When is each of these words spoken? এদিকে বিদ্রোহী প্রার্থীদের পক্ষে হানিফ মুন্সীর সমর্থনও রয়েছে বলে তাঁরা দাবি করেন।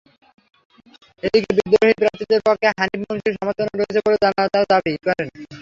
এদিকে 1.23 1.51
বিদ্রোহী 1.57 1.95
প্রার্থীদের 1.99 2.41
পক্ষে 2.47 2.67
হানিফ 2.71 3.01
মুন্সীর 3.01 3.37
সমর্থনও 3.37 3.73
রয়েছে 3.73 3.99
বলে 4.05 4.17
তাঁরা 4.23 4.43
দাবি 4.71 4.93
করেন। 5.05 5.27